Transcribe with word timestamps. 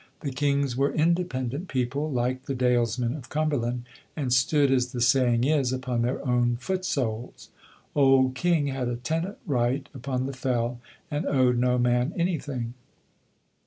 The 0.21 0.31
Kings 0.31 0.75
were 0.75 0.91
independent 0.91 1.67
people, 1.67 2.09
like 2.11 2.45
the 2.47 2.55
dalesmen 2.55 3.13
of 3.15 3.29
Cumberland, 3.29 3.85
and 4.15 4.33
stood, 4.33 4.71
as 4.71 4.93
the 4.93 4.99
saying 4.99 5.43
is, 5.43 5.71
upon 5.71 6.01
their 6.01 6.27
own 6.27 6.55
foot 6.57 6.85
soles. 6.85 7.49
Old 7.95 8.33
King 8.33 8.65
had 8.65 8.87
a 8.87 8.95
tenant 8.95 9.37
right 9.45 9.87
upon 9.93 10.25
the 10.25 10.33
fell, 10.33 10.79
and 11.11 11.27
owed 11.27 11.59
no 11.59 11.77
man 11.77 12.13
anything. 12.17 12.73